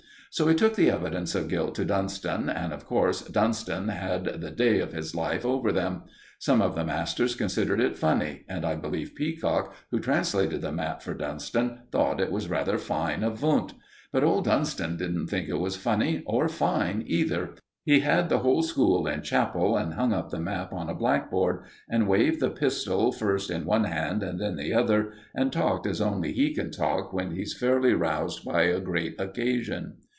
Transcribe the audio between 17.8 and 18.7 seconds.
He had the whole